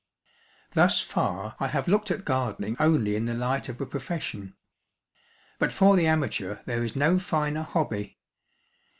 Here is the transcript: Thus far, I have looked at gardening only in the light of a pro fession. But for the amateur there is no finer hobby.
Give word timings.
Thus 0.73 0.99
far, 0.99 1.55
I 1.59 1.67
have 1.67 1.87
looked 1.87 2.09
at 2.09 2.25
gardening 2.25 2.75
only 2.79 3.15
in 3.15 3.25
the 3.25 3.35
light 3.35 3.69
of 3.69 3.79
a 3.79 3.85
pro 3.85 3.99
fession. 3.99 4.55
But 5.59 5.71
for 5.71 5.95
the 5.95 6.07
amateur 6.07 6.63
there 6.65 6.81
is 6.83 6.95
no 6.95 7.19
finer 7.19 7.61
hobby. 7.61 8.17